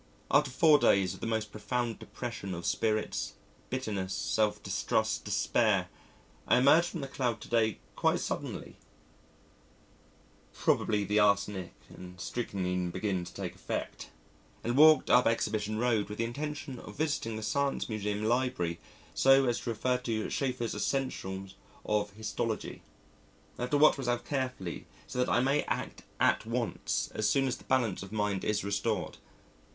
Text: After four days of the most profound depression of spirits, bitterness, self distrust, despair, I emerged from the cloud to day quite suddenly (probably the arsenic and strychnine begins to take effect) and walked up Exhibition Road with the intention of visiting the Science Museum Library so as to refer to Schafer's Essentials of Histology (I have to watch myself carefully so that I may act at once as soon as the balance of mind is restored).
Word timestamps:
After 0.31 0.49
four 0.49 0.79
days 0.79 1.13
of 1.13 1.19
the 1.19 1.27
most 1.27 1.51
profound 1.51 1.99
depression 1.99 2.55
of 2.55 2.65
spirits, 2.65 3.33
bitterness, 3.69 4.15
self 4.15 4.63
distrust, 4.63 5.23
despair, 5.25 5.89
I 6.47 6.57
emerged 6.57 6.87
from 6.87 7.01
the 7.01 7.07
cloud 7.07 7.39
to 7.41 7.47
day 7.47 7.77
quite 7.95 8.19
suddenly 8.19 8.77
(probably 10.55 11.03
the 11.03 11.19
arsenic 11.19 11.75
and 11.87 12.19
strychnine 12.19 12.89
begins 12.89 13.29
to 13.29 13.39
take 13.43 13.53
effect) 13.53 14.09
and 14.63 14.75
walked 14.75 15.11
up 15.11 15.27
Exhibition 15.27 15.77
Road 15.77 16.09
with 16.09 16.17
the 16.17 16.23
intention 16.23 16.79
of 16.79 16.95
visiting 16.95 17.35
the 17.35 17.43
Science 17.43 17.87
Museum 17.87 18.23
Library 18.23 18.79
so 19.13 19.45
as 19.45 19.59
to 19.59 19.69
refer 19.69 19.99
to 19.99 20.31
Schafer's 20.31 20.73
Essentials 20.73 21.53
of 21.85 22.09
Histology 22.13 22.81
(I 23.59 23.61
have 23.61 23.69
to 23.69 23.77
watch 23.77 23.99
myself 23.99 24.25
carefully 24.25 24.87
so 25.05 25.19
that 25.19 25.29
I 25.29 25.41
may 25.41 25.61
act 25.65 26.01
at 26.19 26.47
once 26.47 27.11
as 27.13 27.29
soon 27.29 27.45
as 27.47 27.57
the 27.57 27.65
balance 27.65 28.01
of 28.01 28.11
mind 28.11 28.43
is 28.43 28.63
restored). 28.63 29.17